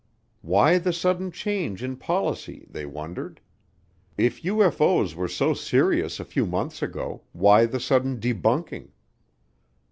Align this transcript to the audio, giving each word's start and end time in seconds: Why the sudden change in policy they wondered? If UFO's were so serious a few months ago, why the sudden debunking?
Why 0.41 0.79
the 0.79 0.93
sudden 0.93 1.29
change 1.31 1.83
in 1.83 1.95
policy 1.95 2.65
they 2.67 2.87
wondered? 2.87 3.39
If 4.17 4.41
UFO's 4.41 5.13
were 5.13 5.27
so 5.27 5.53
serious 5.53 6.19
a 6.19 6.25
few 6.25 6.47
months 6.47 6.81
ago, 6.81 7.21
why 7.33 7.67
the 7.67 7.79
sudden 7.79 8.19
debunking? 8.19 8.93